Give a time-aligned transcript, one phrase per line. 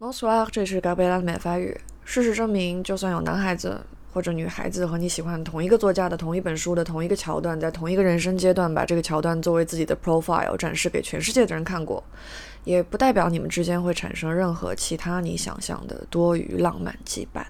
[0.00, 1.78] Bonsoir，这是嘎贝拉的美法语。
[2.06, 3.78] 事实证明，就算有男孩子
[4.14, 12.02] 或者女孩子和你喜欢同一个作家的同一本书的同一个桥段，在同一个人生阶段把这个桥段作为自己的 profile 展示给全世界的人看过，
[12.64, 17.44] 也不代表你们之间会产生任何其他你想象的多余浪漫羁绊。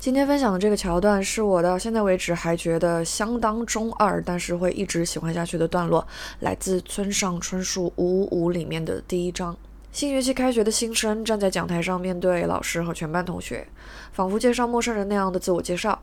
[0.00, 6.04] 今天分享的这个桥段是我到现在为止还觉得相当中二，但是会一直喜欢下去的段落，
[6.40, 9.56] 来自村上春树《五五五》里面的第一章。
[9.94, 13.64] 新学期开学的新生站在讲台上，面对老师和全班同学，
[14.12, 16.02] 仿佛介绍陌生人那样的自我介绍。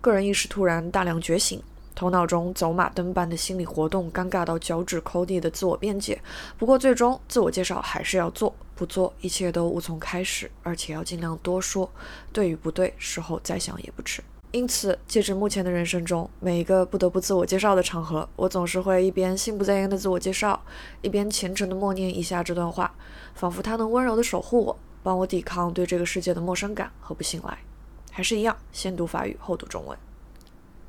[0.00, 1.62] 个人意识突然大量觉醒，
[1.94, 6.20] 头脑中走马灯般的心理活动，尴尬到脚趾抠地的自我辩解。
[6.58, 11.88] 不过最终自我介绍还是要做，不做一切都无从开始，而且要尽量多说，
[12.32, 14.20] 对与不对，事后再想也不迟。
[14.50, 20.62] 因此，截止目前的人生中，每一个不得不自我介绍的场合，我总是会一边心不在焉的自我介绍，
[21.02, 22.94] 一边虔诚的默念以下这段话，
[23.34, 27.58] 仿佛它能温柔的守护我，帮我抵抗对这个世界的陌生感和不信赖。
[28.10, 29.98] 还是一样，先读法语，后读中文。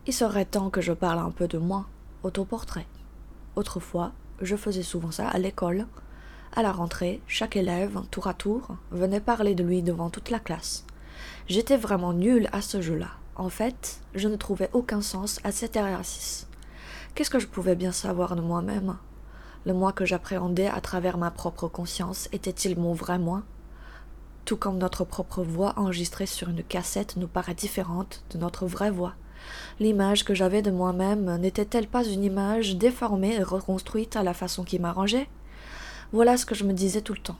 [0.05, 1.83] Il serait temps que je parle un peu de moi,
[2.23, 2.85] autoportrait.
[3.55, 5.85] Autrefois, je faisais souvent ça à l'école.
[6.55, 10.39] À la rentrée, chaque élève, tour à tour, venait parler de lui devant toute la
[10.39, 10.85] classe.
[11.47, 13.18] J'étais vraiment nulle à ce jeu-là.
[13.39, 16.45] En fait, je ne trouvais aucun sens à cet exercice.
[17.15, 18.97] Qu'est-ce que je pouvais bien savoir de moi-même?
[19.65, 23.43] Le moi que j'appréhendais à travers ma propre conscience était-il mon vrai moi?
[24.43, 28.91] Tout comme notre propre voix enregistrée sur une cassette nous paraît différente de notre vraie
[28.91, 29.13] voix.
[29.79, 34.65] L'image que j'avais de moi-même n'était-elle pas une image déformée et reconstruite à la façon
[34.65, 35.29] qui m'arrangeait?
[36.11, 37.39] Voilà ce que je me disais tout le temps.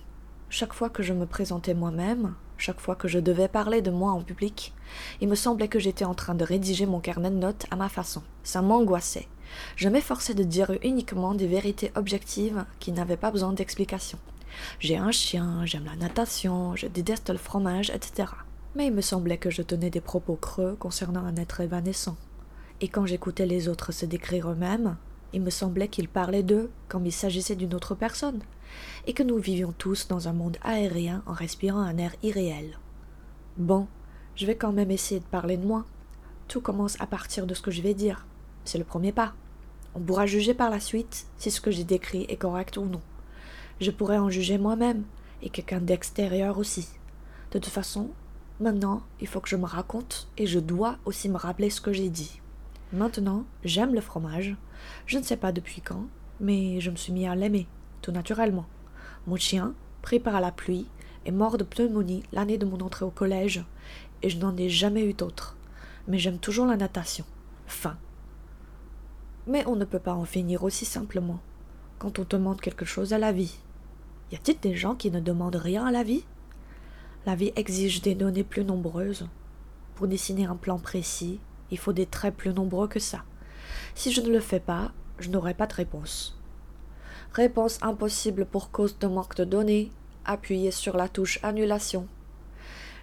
[0.50, 4.12] Chaque fois que je me présentais moi-même, chaque fois que je devais parler de moi
[4.12, 4.74] en public,
[5.22, 7.90] il me semblait que j'étais en train de rédiger mon carnet de notes à ma
[7.90, 8.22] façon.
[8.44, 9.28] Ça m'angoissait.
[9.76, 14.20] Je m'efforçais de dire uniquement des vérités objectives qui n'avaient pas besoin d'explication.
[14.80, 18.30] J'ai un chien, j'aime la natation, je déteste le fromage, etc.
[18.76, 22.18] Mais il me semblait que je tenais des propos creux concernant un être évanescent.
[22.82, 24.98] Et quand j'écoutais les autres se décrire eux-mêmes,
[25.34, 28.42] il me semblait qu'ils parlaient d'eux comme il s'agissait d'une autre personne,
[29.08, 32.78] et que nous vivions tous dans un monde aérien en respirant un air irréel.
[33.58, 33.88] Bon,
[34.36, 35.86] je vais quand même essayer de parler de moi.
[36.48, 38.26] Tout commence à partir de ce que je vais dire.
[38.66, 39.34] C'est le premier pas.
[39.96, 43.02] On pourra juger par la suite si ce que j'ai décrit est correct ou non.
[43.82, 45.04] Je pourrais en juger moi-même,
[45.42, 46.88] et quelqu'un d'extérieur aussi.
[47.52, 48.10] De toute façon,
[48.60, 51.94] maintenant, il faut que je me raconte, et je dois aussi me rappeler ce que
[51.94, 52.42] j'ai dit.
[52.92, 54.56] Maintenant, j'aime le fromage.
[55.06, 56.08] Je ne sais pas depuis quand,
[56.40, 57.68] mais je me suis mis à l'aimer,
[58.02, 58.66] tout naturellement.
[59.28, 60.88] Mon chien, pris par la pluie,
[61.26, 63.64] est mort de pneumonie l'année de mon entrée au collège,
[64.24, 65.56] et je n'en ai jamais eu d'autre.
[66.08, 67.26] Mais j'aime toujours la natation.
[67.68, 67.98] Fin.
[69.46, 71.40] Mais on ne peut pas en finir aussi simplement
[72.00, 73.60] quand on demande quelque chose à la vie.
[74.32, 76.24] Y a-t-il des gens qui ne demandent rien à la vie?
[77.26, 79.28] La vie exige des données plus nombreuses.
[79.96, 81.40] Pour dessiner un plan précis,
[81.72, 83.24] il faut des traits plus nombreux que ça.
[83.96, 86.38] Si je ne le fais pas, je n'aurai pas de réponse.
[87.34, 89.92] Réponse impossible pour cause de manque de données.
[90.26, 92.08] Appuyez sur la touche annulation.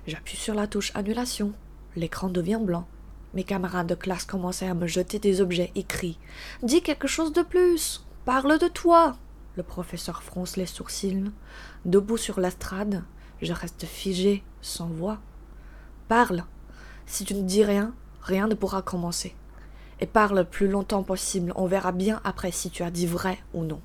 [0.07, 1.53] J'appuie sur la touche annulation.
[1.95, 2.87] L'écran devient blanc.
[3.35, 6.19] Mes camarades de classe commençaient à me jeter des objets écrits.
[6.63, 8.07] Dis quelque chose de plus.
[8.25, 9.17] Parle de toi.
[9.57, 11.31] Le professeur fronce les sourcils.
[11.85, 13.05] Debout sur l'estrade,
[13.43, 15.19] je reste figé, sans voix.
[16.09, 16.45] Parle.
[17.07, 17.95] Si tu ne dis rien,
[18.27, 19.33] rien ne pourra commencer.
[19.99, 23.39] Et parle le plus longtemps possible, on verra bien après si tu as dit vrai
[23.55, 23.81] ou non.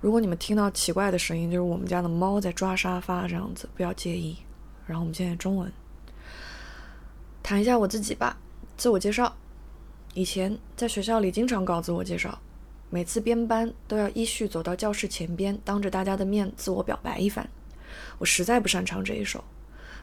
[0.00, 4.36] 如果你们听到奇怪的声音，就是我们家的猫在抓沙发这样子，不要介意。
[4.86, 5.72] 然后我们现在中文，
[7.42, 8.36] 谈一下我自己吧。
[8.76, 9.34] 自我介绍，
[10.12, 12.38] 以前在学校里经常搞自我介绍，
[12.90, 17.48] 每次编班都要依序走到教室前边，当着大家的面自我表白一番。
[18.18, 19.42] 我实在不擅长这一手，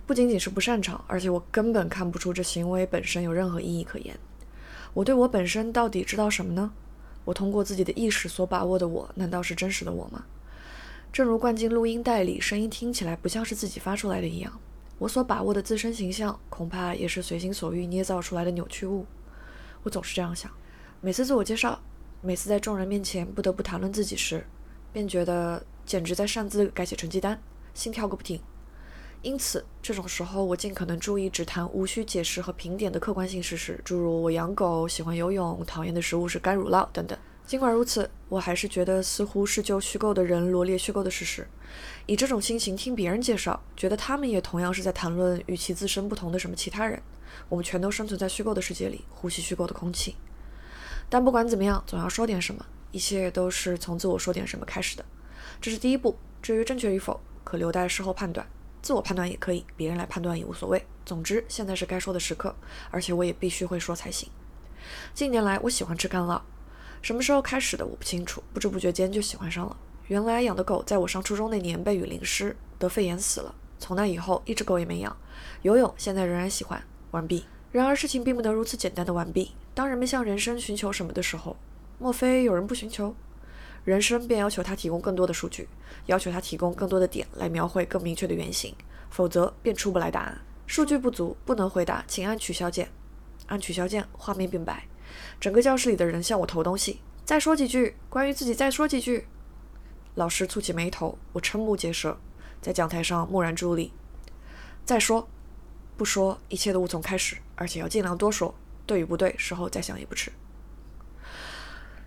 [0.06, 4.18] 不仅仅是不擅长，而且我根本看不出这行为本身有任何意义可言。
[4.94, 6.72] 我对我本身到底知道什么呢？
[7.24, 10.26] 我通过自己的意识所把握的我，难道是真实的我吗？
[11.14, 14.60] 正如灌进录音带里，声音听起来不像是自己发出来的一样，
[14.98, 19.06] 我所把握的自身形象，恐怕也是随心所欲捏造出来的扭曲物。
[19.84, 20.52] 我总是这样想。
[21.00, 21.80] 每次自我介绍，
[22.22, 24.46] 每次在众人面前不得不谈论自己时，
[24.92, 27.42] 便觉得简直在擅自改写成绩单，
[27.74, 28.40] 心跳个不停。
[29.22, 37.18] 因此，这种时候我尽可能注意只谈无需解释和评点的客观性事实，诸如我养狗、喜欢游泳、讨厌的食物是干乳酪等等。
[37.46, 41.48] 尽管如此，我还是觉得似乎是就虚构的人罗列虚构的事实。
[42.06, 47.02] 以这种心情听别人介绍，觉得他们也同样是在谈论与其自身不同的什么其他人。
[47.48, 50.16] 我们全都生存在虚构的世界里，呼吸虚构的空气。
[51.10, 52.66] 但不管怎么样，总要说点什么。
[52.92, 55.06] 一切都是从自我说点什么开始的，
[55.62, 56.18] 这是第一步。
[56.42, 58.46] 至于正确与否，可留待事后判断。
[58.82, 60.86] 自我判断也可以，别人来判断也无所谓。
[61.06, 62.56] 总之，现在是该说的时刻，
[62.90, 64.30] 而且我也必须会说才行。
[65.14, 66.42] 近年来，我喜欢吃干酪，
[67.02, 69.78] 什么时候开始的我不清楚，不知不觉间就喜欢上了。
[70.08, 73.54] 原来养的狗在我上初中那年被雨淋湿，得肺炎死了。
[73.80, 75.16] 从那以后，一只狗也没养。
[75.62, 76.84] 游泳现在仍然喜欢。
[77.12, 77.46] 完毕。
[77.72, 79.52] 然而事情并不能如此简单的完毕。
[79.74, 81.56] 当人们向人生寻求什么的时候，
[82.00, 83.16] 莫非有人不寻求？
[83.84, 85.68] 人生便要求他提供更多的数据，
[86.06, 88.76] 要求他提供更多的点来描绘更明确的原型，
[89.10, 90.40] 否则便出不来答案。
[90.68, 92.90] 数据不足，不能回答，请按取消键。
[93.48, 94.88] 按取消键，画面变白。
[95.40, 97.02] 整个教室里的人向我投东西。
[97.26, 99.28] 再说几句关于自己，再说几句。
[100.16, 102.18] 老师蹙起眉头，我瞠目结舌，
[102.62, 103.92] 在讲台上木然伫立。
[104.86, 105.28] 再说，
[105.98, 108.54] 不说，一切都无从开始，而且要尽量多说，
[108.86, 110.32] 对与不对，事后再想也不迟。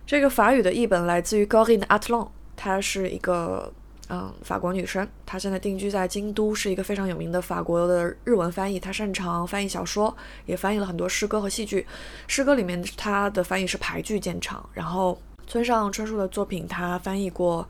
[0.06, 3.72] 这个法语的译本来自于 g o r i n Atlon，她是一个
[4.08, 8.78] 嗯法国女生，她现在定居在京都，是一个非常有名的法国的日文翻译。
[8.78, 10.14] 她擅长翻译小说，
[10.46, 11.86] 也翻译了很多诗歌和戏剧。
[12.26, 15.18] 诗歌里面她的翻译是排句见长，然后。
[15.46, 17.62] 村上春树的作品，他翻译过《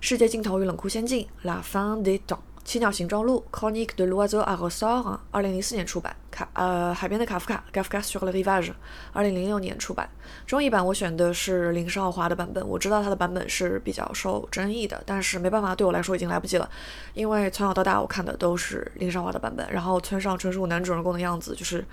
[0.00, 2.36] 世界尽头与冷酷仙境》La Fin des Temps，
[2.66, 6.16] 《七鸟形状录》Chronique de l'oiseau à ressort，二零零四年出版。
[6.32, 8.72] 卡呃，海边的卡夫卡 Kafka sur le rivage，
[9.12, 10.10] 二零零六年出版。
[10.44, 16.68] 中译版我选的是林少华的版本，我知道他的版本是比较受争议的，但是没办法，对我来说已经来不及了，
[17.14, 21.84] 因为从小到大我看的都是林少华的版本，然后村上春树男主人公的样子就是。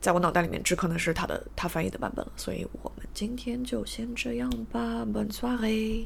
[0.00, 6.04] 在我脑袋里面，只可能是他的他翻译的版本了，所以我们今天就先这样吧 Bonsoir。